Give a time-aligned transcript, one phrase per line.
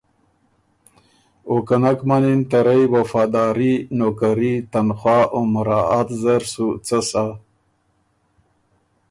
[1.49, 7.25] او که نکه منِن ته رئ وفاداري، نوکري، تنخواه او مراعات زر سُو څۀ سَۀ۔